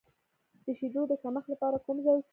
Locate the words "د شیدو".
0.65-1.01